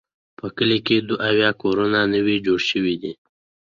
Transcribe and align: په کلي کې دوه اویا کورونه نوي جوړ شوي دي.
په 0.37 0.45
کلي 0.57 0.79
کې 0.85 0.95
دوه 1.07 1.17
اویا 1.29 1.49
کورونه 1.61 1.99
نوي 2.13 2.37
جوړ 2.45 2.59
شوي 2.69 2.95
دي. 3.01 3.13